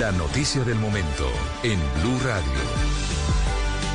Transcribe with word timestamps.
La 0.00 0.12
noticia 0.12 0.64
del 0.64 0.76
momento 0.76 1.28
en 1.62 1.78
Blue 2.00 2.18
Radio. 2.24 2.50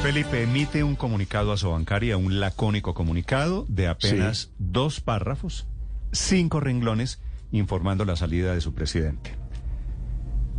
Felipe 0.03 0.43
emite 0.43 0.83
un 0.83 0.95
comunicado 0.95 1.51
a 1.51 1.57
su 1.57 1.71
bancaria, 1.71 2.15
un 2.15 2.39
lacónico 2.39 2.93
comunicado 2.93 3.65
de 3.69 3.87
apenas 3.87 4.51
dos 4.59 5.01
párrafos, 5.01 5.65
cinco 6.11 6.59
renglones, 6.59 7.19
informando 7.51 8.05
la 8.05 8.15
salida 8.15 8.53
de 8.53 8.61
su 8.61 8.75
presidente. 8.75 9.33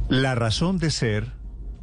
La 0.09 0.35
razón 0.35 0.79
de 0.79 0.91
ser 0.91 1.31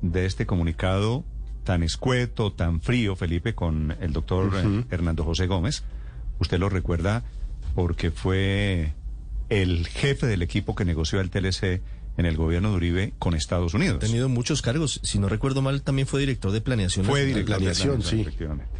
de 0.02 0.26
este 0.26 0.46
comunicado 0.46 1.24
tan 1.64 1.84
escueto, 1.84 2.52
tan 2.52 2.82
frío, 2.82 3.16
Felipe, 3.16 3.56
con 3.56 3.96
el 4.02 4.12
doctor 4.12 4.52
Hernando 4.92 5.24
José 5.24 5.48
Gómez, 5.48 5.86
usted 6.38 6.60
lo 6.60 6.68
recuerda 6.68 7.24
porque 7.76 8.12
fue 8.12 8.94
el 9.48 9.88
jefe 9.88 10.28
del 10.28 10.42
equipo 10.42 10.76
que 10.76 10.84
negoció 10.84 11.22
el 11.22 11.30
TLC 11.30 11.82
en 12.18 12.26
el 12.26 12.38
gobierno 12.38 12.70
de 12.72 12.76
Uribe 12.76 13.14
con 13.20 13.34
Estados 13.34 13.74
Unidos. 13.74 13.98
Ha 13.98 14.08
tenido 14.08 14.30
muchos 14.30 14.62
cargos. 14.62 15.00
Si 15.04 15.20
no 15.20 15.30
recuerdo 15.30 15.62
mal, 15.62 15.82
también 15.82 16.08
fue 16.08 16.20
director 16.20 16.52
de 16.52 16.62
planeación. 16.62 17.06
Fue 17.06 17.26
director 17.26 17.44
de 17.44 17.58
planeación, 17.58 18.02
sí. 18.02 18.22
Efectivamente. 18.22 18.72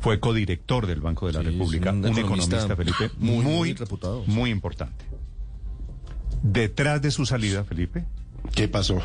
Fue 0.00 0.18
codirector 0.18 0.86
del 0.86 1.00
Banco 1.00 1.28
de 1.28 1.34
la 1.34 1.42
República, 1.42 1.92
un, 1.92 2.04
economista, 2.06 2.74
Felipe, 2.74 3.10
muy, 3.18 3.44
muy, 3.44 3.72
reputado. 3.74 4.24
Muy 4.26 4.50
importante. 4.50 5.04
Detrás 6.42 7.00
de 7.00 7.12
su 7.12 7.24
salida, 7.24 7.62
Felipe. 7.62 8.04
¿Qué 8.52 8.66
pasó? 8.66 9.00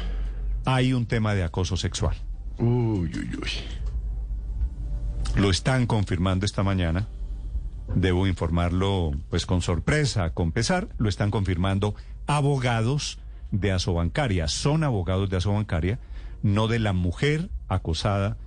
Hay 0.66 0.94
un 0.94 1.06
tema 1.06 1.36
de 1.36 1.44
acoso 1.44 1.78
sexual. 1.78 2.16
Uy, 2.58 3.12
uy, 3.14 3.40
uy. 3.40 3.50
Lo 5.36 5.52
están 5.52 5.86
confirmando 5.86 6.48
esta 6.48 6.64
mañana. 6.64 7.08
Debo 7.94 8.26
informarlo, 8.26 9.12
pues 9.30 9.46
con 9.46 9.62
sorpresa, 9.62 10.32
con 10.32 10.52
pesar. 10.52 10.90
Lo 10.98 11.10
están 11.10 11.30
confirmando 11.30 11.94
abogados 12.26 13.20
de 13.52 13.72
Asobancaria. 13.72 14.48
Son 14.48 14.84
abogados 14.84 15.30
de 15.30 15.38
Asobancaria, 15.38 16.00
no 16.44 16.68
de 16.68 16.80
la 16.80 16.94
mujer 16.94 17.50
acosada 17.68 18.38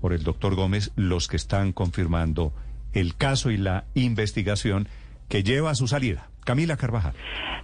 por 0.00 0.12
el 0.12 0.22
doctor 0.22 0.54
Gómez, 0.54 0.92
los 0.96 1.28
que 1.28 1.36
están 1.36 1.72
confirmando 1.72 2.52
el 2.92 3.16
caso 3.16 3.50
y 3.50 3.56
la 3.56 3.84
investigación 3.94 4.88
que 5.28 5.42
lleva 5.42 5.70
a 5.70 5.74
su 5.74 5.86
salida. 5.86 6.30
Camila 6.44 6.76
Carvajal. 6.76 7.14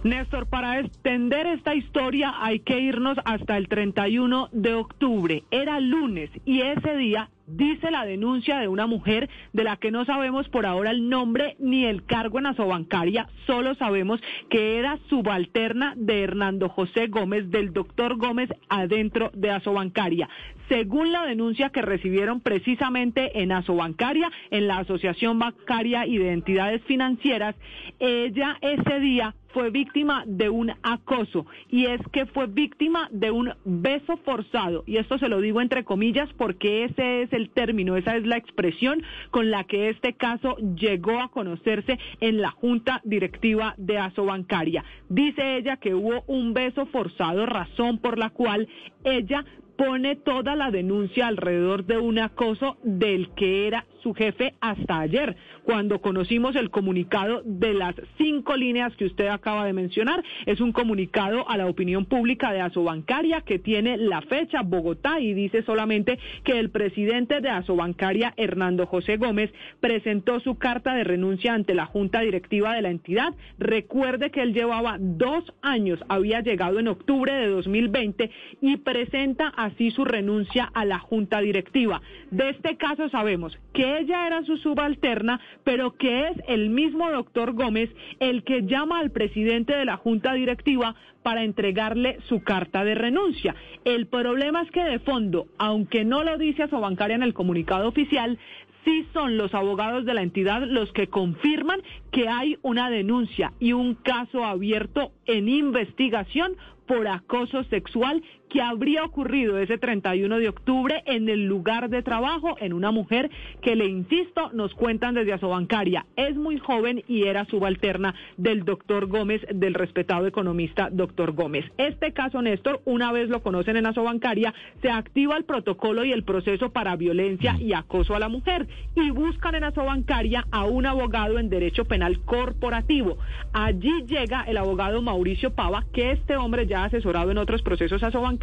Néstor, 0.03 0.47
para 0.47 0.79
extender 0.79 1.47
esta 1.47 1.73
historia 1.73 2.33
hay 2.39 2.59
que 2.59 2.79
irnos 2.79 3.17
hasta 3.25 3.57
el 3.57 3.67
31 3.67 4.49
de 4.51 4.75
octubre. 4.75 5.43
Era 5.51 5.79
lunes 5.79 6.29
y 6.45 6.61
ese 6.61 6.95
día 6.95 7.29
dice 7.47 7.89
la 7.91 8.05
denuncia 8.05 8.59
de 8.59 8.67
una 8.67 8.85
mujer 8.85 9.29
de 9.53 9.63
la 9.63 9.77
que 9.77 9.91
no 9.91 10.05
sabemos 10.05 10.47
por 10.49 10.65
ahora 10.65 10.91
el 10.91 11.09
nombre 11.09 11.55
ni 11.59 11.85
el 11.85 12.05
cargo 12.05 12.39
en 12.39 12.45
Asobancaria, 12.45 13.27
solo 13.45 13.73
sabemos 13.75 14.21
que 14.49 14.77
era 14.77 14.99
subalterna 15.09 15.93
de 15.95 16.23
Hernando 16.23 16.69
José 16.69 17.07
Gómez, 17.07 17.49
del 17.49 17.73
doctor 17.73 18.17
Gómez 18.17 18.49
adentro 18.69 19.31
de 19.33 19.51
Asobancaria. 19.51 20.29
Según 20.67 21.13
la 21.13 21.25
denuncia 21.25 21.69
que 21.69 21.81
recibieron 21.81 22.41
precisamente 22.41 23.41
en 23.41 23.53
Asobancaria, 23.53 24.29
en 24.51 24.67
la 24.67 24.79
Asociación 24.79 25.39
Bancaria 25.39 26.05
y 26.05 26.17
de 26.17 26.33
Entidades 26.33 26.83
Financieras, 26.83 27.55
ella 27.99 28.57
ese 28.61 28.99
día 28.99 29.33
fue 29.57 29.71
víctima 29.71 30.23
de 30.27 30.51
un 30.51 30.71
acoso 30.83 31.47
y 31.67 31.87
es 31.87 31.99
que 32.11 32.27
fue 32.27 32.45
víctima 32.45 33.09
de 33.11 33.31
un 33.31 33.51
beso 33.65 34.17
forzado 34.17 34.83
y 34.85 34.97
esto 34.97 35.17
se 35.17 35.29
lo 35.29 35.41
digo 35.41 35.61
entre 35.61 35.83
comillas 35.83 36.29
porque 36.37 36.83
ese 36.83 37.23
es 37.23 37.33
el 37.33 37.49
término, 37.49 37.97
esa 37.97 38.15
es 38.17 38.27
la 38.27 38.37
expresión 38.37 39.01
con 39.31 39.49
la 39.49 39.63
que 39.63 39.89
este 39.89 40.13
caso 40.13 40.57
llegó 40.57 41.19
a 41.19 41.31
conocerse 41.31 41.97
en 42.21 42.39
la 42.39 42.51
junta 42.51 43.01
directiva 43.03 43.73
de 43.79 43.97
Asobancaria. 43.97 44.83
Dice 45.09 45.57
ella 45.57 45.77
que 45.77 45.95
hubo 45.95 46.23
un 46.27 46.53
beso 46.53 46.85
forzado, 46.85 47.47
razón 47.47 47.97
por 47.97 48.19
la 48.19 48.29
cual 48.29 48.67
ella 49.05 49.43
pone 49.75 50.15
toda 50.15 50.55
la 50.55 50.69
denuncia 50.69 51.27
alrededor 51.27 51.85
de 51.85 51.97
un 51.97 52.19
acoso 52.19 52.77
del 52.83 53.29
que 53.35 53.65
era 53.65 53.85
su 54.01 54.13
jefe 54.13 54.53
hasta 54.61 54.99
ayer, 54.99 55.35
cuando 55.63 56.01
conocimos 56.01 56.55
el 56.55 56.69
comunicado 56.69 57.41
de 57.45 57.73
las 57.73 57.95
cinco 58.17 58.55
líneas 58.55 58.95
que 58.95 59.05
usted 59.05 59.27
acaba 59.27 59.65
de 59.65 59.73
mencionar. 59.73 60.23
Es 60.45 60.61
un 60.61 60.71
comunicado 60.71 61.49
a 61.49 61.57
la 61.57 61.67
opinión 61.67 62.05
pública 62.05 62.51
de 62.51 62.61
Asobancaria 62.61 63.41
que 63.41 63.59
tiene 63.59 63.97
la 63.97 64.21
fecha 64.21 64.61
Bogotá 64.61 65.19
y 65.19 65.33
dice 65.33 65.63
solamente 65.63 66.19
que 66.43 66.59
el 66.59 66.69
presidente 66.69 67.41
de 67.41 67.49
Asobancaria, 67.49 68.33
Hernando 68.37 68.85
José 68.85 69.17
Gómez, 69.17 69.51
presentó 69.79 70.39
su 70.39 70.55
carta 70.55 70.93
de 70.93 71.03
renuncia 71.03 71.53
ante 71.53 71.73
la 71.73 71.85
junta 71.85 72.21
directiva 72.21 72.73
de 72.73 72.81
la 72.81 72.89
entidad. 72.89 73.33
Recuerde 73.59 74.31
que 74.31 74.41
él 74.41 74.53
llevaba 74.53 74.97
dos 74.99 75.53
años, 75.61 75.99
había 76.09 76.41
llegado 76.41 76.79
en 76.79 76.87
octubre 76.87 77.33
de 77.33 77.47
2020 77.47 78.29
y 78.61 78.77
presenta 78.77 79.47
así 79.49 79.91
su 79.91 80.05
renuncia 80.05 80.69
a 80.73 80.85
la 80.85 80.99
junta 80.99 81.39
directiva. 81.41 82.01
De 82.31 82.49
este 82.49 82.77
caso 82.77 83.09
sabemos 83.09 83.57
que 83.73 83.86
ella 83.87 84.27
era 84.27 84.43
su 84.43 84.57
subalterna, 84.57 85.39
pero 85.63 85.95
que 85.95 86.27
es 86.27 86.37
el 86.47 86.69
mismo 86.69 87.11
doctor 87.11 87.53
Gómez 87.53 87.89
el 88.19 88.43
que 88.43 88.63
llama 88.63 88.99
al 88.99 89.11
presidente 89.11 89.73
de 89.73 89.85
la 89.85 89.97
Junta 89.97 90.33
Directiva 90.33 90.95
para 91.23 91.43
entregarle 91.43 92.19
su 92.27 92.43
carta 92.43 92.83
de 92.83 92.95
renuncia. 92.95 93.55
El 93.85 94.07
problema 94.07 94.61
es 94.61 94.71
que 94.71 94.83
de 94.83 94.99
fondo, 94.99 95.47
aunque 95.57 96.05
no 96.05 96.23
lo 96.23 96.37
dice 96.37 96.63
a 96.63 96.69
su 96.69 96.79
bancaria 96.79 97.15
en 97.15 97.23
el 97.23 97.33
comunicado 97.33 97.87
oficial, 97.87 98.37
sí 98.85 99.05
son 99.13 99.37
los 99.37 99.53
abogados 99.53 100.05
de 100.05 100.13
la 100.13 100.21
entidad 100.21 100.63
los 100.65 100.91
que 100.93 101.07
confirman 101.07 101.81
que 102.11 102.29
hay 102.29 102.57
una 102.61 102.89
denuncia 102.89 103.51
y 103.59 103.73
un 103.73 103.95
caso 103.95 104.45
abierto 104.45 105.11
en 105.25 105.49
investigación 105.49 106.55
por 106.87 107.07
acoso 107.07 107.65
sexual 107.65 108.23
que 108.49 108.61
habría 108.61 109.03
ocurrido 109.03 109.57
ese 109.57 109.77
31 109.77 110.39
de 110.39 110.49
octubre 110.49 111.03
en 111.05 111.29
el 111.29 111.45
lugar 111.45 111.89
de 111.89 112.01
trabajo 112.01 112.55
en 112.59 112.73
una 112.73 112.91
mujer 112.91 113.29
que, 113.61 113.75
le 113.75 113.85
insisto, 113.85 114.51
nos 114.53 114.73
cuentan 114.73 115.15
desde 115.15 115.33
Asobancaria. 115.33 116.05
Es 116.15 116.35
muy 116.35 116.57
joven 116.57 117.03
y 117.07 117.23
era 117.23 117.45
subalterna 117.45 118.15
del 118.37 118.63
doctor 118.63 119.07
Gómez, 119.07 119.41
del 119.53 119.73
respetado 119.73 120.27
economista 120.27 120.89
doctor 120.91 121.33
Gómez. 121.33 121.65
Este 121.77 122.13
caso, 122.13 122.41
Néstor, 122.41 122.81
una 122.85 123.11
vez 123.11 123.29
lo 123.29 123.41
conocen 123.41 123.77
en 123.77 123.85
Asobancaria, 123.85 124.53
se 124.81 124.89
activa 124.89 125.37
el 125.37 125.43
protocolo 125.43 126.05
y 126.05 126.11
el 126.11 126.23
proceso 126.23 126.71
para 126.71 126.95
violencia 126.95 127.57
y 127.59 127.73
acoso 127.73 128.15
a 128.15 128.19
la 128.19 128.29
mujer 128.29 128.67
y 128.95 129.11
buscan 129.11 129.55
en 129.55 129.65
Asobancaria 129.65 130.45
a 130.51 130.65
un 130.65 130.85
abogado 130.85 131.39
en 131.39 131.49
derecho 131.49 131.85
penal 131.85 132.19
corporativo. 132.21 133.17
Allí 133.53 134.03
llega 134.07 134.43
el 134.43 134.57
abogado 134.57 135.01
Mauricio 135.01 135.53
Pava, 135.53 135.85
que 135.91 136.11
este 136.11 136.37
hombre 136.37 136.67
ya 136.67 136.83
ha 136.83 136.85
asesorado 136.85 137.31
en 137.31 137.37
otros 137.37 137.61
procesos 137.61 138.03
Asobancaria 138.03 138.36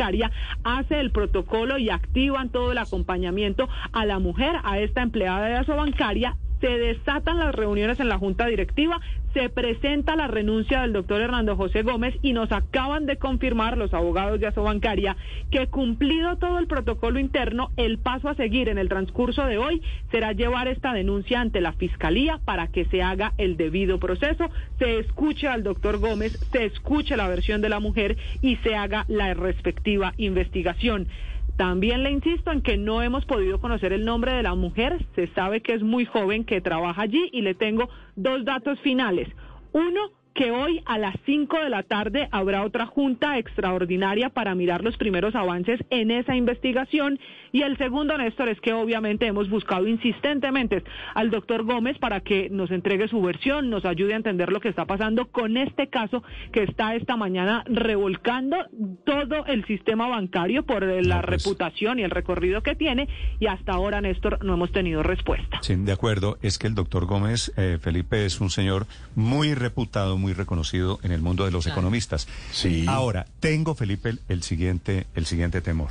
hace 0.64 1.00
el 1.00 1.10
protocolo 1.10 1.78
y 1.78 1.90
activan 1.90 2.50
todo 2.50 2.72
el 2.72 2.78
acompañamiento 2.78 3.68
a 3.92 4.04
la 4.04 4.18
mujer, 4.18 4.56
a 4.64 4.78
esta 4.78 5.02
empleada 5.02 5.46
de 5.46 5.74
bancaria 5.74 6.36
se 6.64 6.78
desatan 6.78 7.38
las 7.38 7.54
reuniones 7.54 8.00
en 8.00 8.08
la 8.08 8.16
Junta 8.16 8.46
Directiva, 8.46 8.98
se 9.34 9.50
presenta 9.50 10.16
la 10.16 10.28
renuncia 10.28 10.80
del 10.80 10.94
doctor 10.94 11.20
Hernando 11.20 11.56
José 11.56 11.82
Gómez 11.82 12.14
y 12.22 12.32
nos 12.32 12.50
acaban 12.52 13.04
de 13.04 13.18
confirmar 13.18 13.76
los 13.76 13.92
abogados 13.92 14.40
de 14.40 14.46
Asobancaria 14.46 15.14
que 15.50 15.66
cumplido 15.66 16.38
todo 16.38 16.58
el 16.58 16.66
protocolo 16.66 17.18
interno, 17.18 17.70
el 17.76 17.98
paso 17.98 18.30
a 18.30 18.34
seguir 18.34 18.70
en 18.70 18.78
el 18.78 18.88
transcurso 18.88 19.44
de 19.44 19.58
hoy 19.58 19.82
será 20.10 20.32
llevar 20.32 20.66
esta 20.66 20.94
denuncia 20.94 21.42
ante 21.42 21.60
la 21.60 21.74
Fiscalía 21.74 22.40
para 22.46 22.68
que 22.68 22.86
se 22.86 23.02
haga 23.02 23.34
el 23.36 23.58
debido 23.58 23.98
proceso, 23.98 24.48
se 24.78 25.00
escuche 25.00 25.46
al 25.46 25.64
doctor 25.64 25.98
Gómez, 25.98 26.32
se 26.50 26.64
escuche 26.64 27.18
la 27.18 27.28
versión 27.28 27.60
de 27.60 27.68
la 27.68 27.80
mujer 27.80 28.16
y 28.40 28.56
se 28.56 28.74
haga 28.74 29.04
la 29.08 29.34
respectiva 29.34 30.14
investigación. 30.16 31.08
También 31.56 32.02
le 32.02 32.10
insisto 32.10 32.50
en 32.50 32.62
que 32.62 32.76
no 32.76 33.00
hemos 33.02 33.24
podido 33.26 33.60
conocer 33.60 33.92
el 33.92 34.04
nombre 34.04 34.32
de 34.32 34.42
la 34.42 34.54
mujer. 34.54 35.06
Se 35.14 35.28
sabe 35.28 35.60
que 35.60 35.74
es 35.74 35.82
muy 35.82 36.04
joven, 36.04 36.44
que 36.44 36.60
trabaja 36.60 37.02
allí 37.02 37.30
y 37.32 37.42
le 37.42 37.54
tengo 37.54 37.88
dos 38.16 38.44
datos 38.44 38.78
finales. 38.80 39.28
Uno, 39.72 40.00
que 40.34 40.50
hoy 40.50 40.82
a 40.84 40.98
las 40.98 41.14
5 41.26 41.60
de 41.60 41.70
la 41.70 41.84
tarde 41.84 42.28
habrá 42.32 42.64
otra 42.64 42.86
junta 42.86 43.38
extraordinaria 43.38 44.30
para 44.30 44.54
mirar 44.54 44.82
los 44.82 44.96
primeros 44.96 45.34
avances 45.36 45.80
en 45.90 46.10
esa 46.10 46.34
investigación. 46.34 47.20
Y 47.52 47.62
el 47.62 47.78
segundo, 47.78 48.18
Néstor, 48.18 48.48
es 48.48 48.60
que 48.60 48.72
obviamente 48.72 49.26
hemos 49.26 49.48
buscado 49.48 49.86
insistentemente 49.86 50.82
al 51.14 51.30
doctor 51.30 51.62
Gómez 51.62 51.98
para 51.98 52.20
que 52.20 52.50
nos 52.50 52.72
entregue 52.72 53.06
su 53.06 53.22
versión, 53.22 53.70
nos 53.70 53.84
ayude 53.84 54.14
a 54.14 54.16
entender 54.16 54.50
lo 54.50 54.60
que 54.60 54.68
está 54.68 54.86
pasando 54.86 55.26
con 55.26 55.56
este 55.56 55.86
caso 55.86 56.24
que 56.52 56.64
está 56.64 56.96
esta 56.96 57.16
mañana 57.16 57.62
revolcando 57.66 58.56
todo 59.04 59.46
el 59.46 59.64
sistema 59.66 60.08
bancario 60.08 60.64
por 60.64 60.82
la 60.82 61.22
pues. 61.22 61.44
reputación 61.44 62.00
y 62.00 62.02
el 62.02 62.10
recorrido 62.10 62.62
que 62.62 62.74
tiene. 62.74 63.08
Y 63.38 63.46
hasta 63.46 63.72
ahora, 63.72 64.00
Néstor, 64.00 64.44
no 64.44 64.54
hemos 64.54 64.72
tenido 64.72 65.04
respuesta. 65.04 65.58
Sí, 65.62 65.76
de 65.76 65.92
acuerdo. 65.92 66.38
Es 66.42 66.58
que 66.58 66.66
el 66.66 66.74
doctor 66.74 67.06
Gómez, 67.06 67.52
eh, 67.56 67.78
Felipe, 67.80 68.26
es 68.26 68.40
un 68.40 68.50
señor 68.50 68.86
muy 69.14 69.54
reputado, 69.54 70.18
muy 70.24 70.32
reconocido 70.32 71.00
en 71.02 71.12
el 71.12 71.20
mundo 71.20 71.44
de 71.44 71.50
los 71.50 71.66
economistas. 71.66 72.26
Sí. 72.50 72.86
Ahora, 72.88 73.26
tengo, 73.40 73.74
Felipe, 73.74 74.16
el, 74.30 74.42
siguiente, 74.42 75.06
el 75.14 75.26
siguiente 75.26 75.60
temor. 75.60 75.90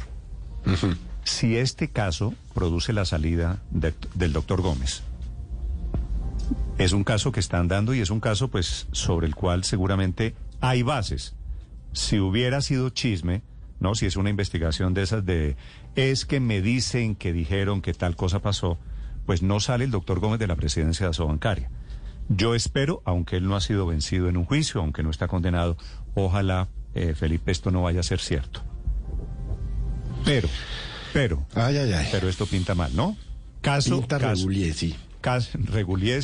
Si 1.23 1.55
este 1.55 1.89
caso 1.89 2.33
produce 2.55 2.93
la 2.93 3.05
salida 3.05 3.59
del 3.69 4.33
doctor 4.33 4.61
Gómez, 4.61 5.03
es 6.79 6.93
un 6.93 7.03
caso 7.03 7.31
que 7.31 7.39
están 7.39 7.67
dando 7.67 7.93
y 7.93 7.99
es 7.99 8.09
un 8.09 8.19
caso, 8.19 8.47
pues, 8.47 8.87
sobre 8.91 9.27
el 9.27 9.35
cual 9.35 9.63
seguramente 9.65 10.33
hay 10.61 10.81
bases. 10.81 11.35
Si 11.91 12.19
hubiera 12.19 12.61
sido 12.61 12.89
chisme, 12.89 13.43
¿no? 13.79 13.93
Si 13.93 14.07
es 14.07 14.15
una 14.15 14.31
investigación 14.31 14.95
de 14.95 15.03
esas 15.03 15.23
de, 15.23 15.57
es 15.95 16.25
que 16.25 16.39
me 16.39 16.61
dicen 16.61 17.15
que 17.15 17.33
dijeron 17.33 17.83
que 17.83 17.93
tal 17.93 18.15
cosa 18.15 18.39
pasó, 18.39 18.79
pues 19.27 19.43
no 19.43 19.59
sale 19.59 19.85
el 19.85 19.91
doctor 19.91 20.19
Gómez 20.19 20.39
de 20.39 20.47
la 20.47 20.55
presidencia 20.55 21.05
de 21.05 21.11
Asobancaria. 21.11 21.69
Yo 22.29 22.55
espero, 22.55 23.01
aunque 23.05 23.37
él 23.37 23.47
no 23.47 23.55
ha 23.55 23.61
sido 23.61 23.85
vencido 23.85 24.29
en 24.29 24.37
un 24.37 24.45
juicio, 24.45 24.81
aunque 24.81 25.03
no 25.03 25.09
está 25.09 25.27
condenado, 25.27 25.77
ojalá, 26.15 26.69
eh, 26.95 27.13
Felipe, 27.15 27.51
esto 27.51 27.71
no 27.71 27.83
vaya 27.83 27.99
a 27.99 28.03
ser 28.03 28.19
cierto. 28.19 28.61
Pero, 30.25 30.47
pero, 31.11 31.45
Ay, 31.53 31.77
ay, 31.77 31.91
ay. 31.93 32.07
pero 32.11 32.29
esto 32.29 32.45
pinta 32.45 32.75
mal, 32.75 32.95
¿no? 32.95 33.17
Caso, 33.61 33.99
Pinta 33.99 34.19
caso, 34.19 34.47
sí. 34.73 34.95
caso, 35.21 35.57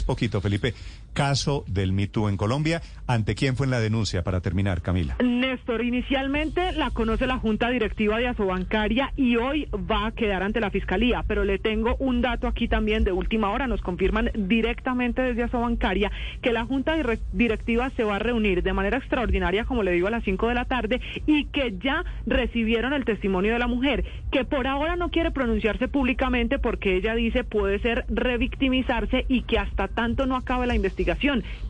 poquito, 0.03 0.41
Felipe. 0.41 0.73
Caso 1.13 1.63
del 1.67 1.91
Me 1.91 2.07
Too 2.07 2.29
en 2.29 2.37
Colombia. 2.37 2.81
¿Ante 3.07 3.35
quién 3.35 3.55
fue 3.55 3.65
en 3.65 3.71
la 3.71 3.79
denuncia? 3.79 4.23
Para 4.23 4.41
terminar, 4.41 4.81
Camila. 4.81 5.15
Néstor, 5.23 5.83
inicialmente 5.83 6.71
la 6.73 6.91
conoce 6.91 7.25
la 7.27 7.37
Junta 7.39 7.69
Directiva 7.69 8.17
de 8.19 8.27
Asobancaria 8.27 9.11
y 9.15 9.35
hoy 9.37 9.67
va 9.73 10.07
a 10.07 10.11
quedar 10.11 10.43
ante 10.43 10.59
la 10.59 10.69
Fiscalía, 10.69 11.23
pero 11.27 11.43
le 11.43 11.57
tengo 11.59 11.95
un 11.99 12.21
dato 12.21 12.47
aquí 12.47 12.67
también 12.67 13.03
de 13.03 13.11
última 13.11 13.49
hora, 13.49 13.67
nos 13.67 13.81
confirman 13.81 14.29
directamente 14.35 15.21
desde 15.21 15.43
Asobancaria 15.43 16.11
que 16.41 16.51
la 16.53 16.65
Junta 16.65 16.95
Dire- 16.95 17.19
Directiva 17.33 17.89
se 17.91 18.03
va 18.03 18.17
a 18.17 18.19
reunir 18.19 18.61
de 18.63 18.73
manera 18.73 18.97
extraordinaria, 18.97 19.65
como 19.65 19.83
le 19.83 19.91
digo, 19.91 20.07
a 20.07 20.11
las 20.11 20.23
5 20.23 20.47
de 20.47 20.53
la 20.55 20.65
tarde 20.65 21.01
y 21.25 21.45
que 21.45 21.75
ya 21.81 22.03
recibieron 22.27 22.93
el 22.93 23.05
testimonio 23.05 23.53
de 23.53 23.59
la 23.59 23.67
mujer, 23.67 24.05
que 24.31 24.45
por 24.45 24.67
ahora 24.67 24.95
no 24.95 25.09
quiere 25.09 25.31
pronunciarse 25.31 25.87
públicamente 25.87 26.59
porque 26.59 26.95
ella 26.95 27.15
dice 27.15 27.43
puede 27.43 27.79
ser 27.79 28.05
revictimizarse 28.09 29.25
y 29.27 29.41
que 29.43 29.57
hasta 29.59 29.87
tanto 29.87 30.25
no 30.25 30.35
acabe 30.35 30.67
la 30.67 30.75
investigación, 30.75 30.98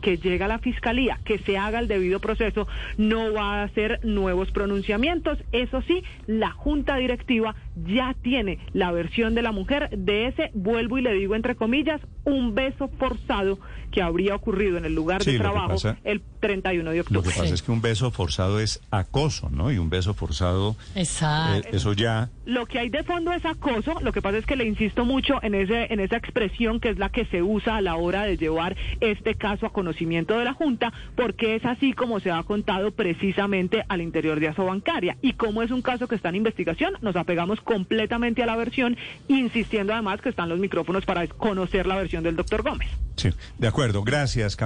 que 0.02 0.16
llega 0.18 0.46
a 0.46 0.48
la 0.48 0.58
Fiscalía, 0.58 1.18
que 1.24 1.38
se 1.38 1.56
haga 1.56 1.78
el 1.78 1.88
debido 1.88 2.20
proceso, 2.20 2.66
no 2.96 3.32
va 3.32 3.60
a 3.60 3.62
hacer 3.64 4.00
nuevos 4.04 4.50
pronunciamientos. 4.50 5.38
Eso 5.52 5.82
sí, 5.82 6.02
la 6.26 6.50
Junta 6.50 6.96
Directiva 6.96 7.54
ya 7.86 8.14
tiene 8.22 8.58
la 8.72 8.90
versión 8.92 9.34
de 9.34 9.42
la 9.42 9.52
mujer 9.52 9.90
de 9.90 10.26
ese, 10.26 10.50
vuelvo 10.54 10.98
y 10.98 11.02
le 11.02 11.14
digo 11.14 11.34
entre 11.34 11.54
comillas, 11.54 12.00
un 12.24 12.54
beso 12.54 12.88
forzado 12.98 13.58
que 13.90 14.02
habría 14.02 14.34
ocurrido 14.34 14.78
en 14.78 14.84
el 14.84 14.94
lugar 14.94 15.22
Sí, 15.22 15.32
de 15.32 15.38
trabajo 15.38 15.76
el 16.04 16.20
31 16.40 16.90
de 16.90 16.96
Lo 16.96 17.02
octubre. 17.02 17.22
que 17.30 17.40
pasa 17.40 17.54
es 17.54 17.62
que 17.62 17.70
un 17.70 17.80
beso 17.80 18.10
forzado 18.10 18.60
es 18.60 18.80
acoso, 18.90 19.50
¿no? 19.50 19.70
Y 19.70 19.78
un 19.78 19.90
beso 19.90 20.14
forzado, 20.14 20.76
Exacto. 20.94 21.68
eh, 21.68 21.70
eso 21.76 21.92
ya... 21.92 22.30
Lo 22.46 22.66
que 22.66 22.78
hay 22.80 22.88
de 22.88 23.04
fondo 23.04 23.32
es 23.32 23.44
acoso, 23.44 24.00
lo 24.00 24.12
que 24.12 24.20
pasa 24.22 24.38
es 24.38 24.46
que 24.46 24.56
le 24.56 24.64
insisto 24.66 25.04
mucho 25.04 25.38
en 25.42 25.54
ese 25.54 25.92
en 25.92 26.00
esa 26.00 26.16
expresión 26.16 26.80
que 26.80 26.88
es 26.88 26.98
la 26.98 27.10
que 27.10 27.24
se 27.26 27.42
usa 27.42 27.76
a 27.76 27.80
la 27.80 27.94
hora 27.96 28.24
de 28.24 28.36
llevar 28.36 28.76
este 29.00 29.34
caso 29.36 29.66
a 29.66 29.72
conocimiento 29.72 30.36
de 30.38 30.44
la 30.44 30.52
Junta, 30.54 30.92
porque 31.16 31.54
es 31.54 31.64
así 31.64 31.92
como 31.92 32.18
se 32.20 32.30
ha 32.30 32.42
contado 32.42 32.90
precisamente 32.90 33.84
al 33.88 34.00
interior 34.00 34.40
de 34.40 34.48
Asobancaria 34.48 35.16
y 35.22 35.34
como 35.34 35.62
es 35.62 35.70
un 35.70 35.82
caso 35.82 36.08
que 36.08 36.14
está 36.16 36.30
en 36.30 36.36
investigación, 36.36 36.94
nos 37.02 37.14
apegamos 37.16 37.60
completamente 37.60 38.42
a 38.42 38.46
la 38.46 38.56
versión, 38.56 38.96
insistiendo 39.28 39.92
además 39.92 40.20
que 40.20 40.28
están 40.30 40.48
los 40.48 40.58
micrófonos 40.58 41.04
para 41.04 41.26
conocer 41.28 41.86
la 41.86 41.96
versión 41.96 42.22
del 42.24 42.36
doctor 42.36 42.62
Gómez. 42.62 42.88
Sí, 43.16 43.30
de 43.58 43.68
acuerdo. 43.68 44.02
Gracias. 44.02 44.56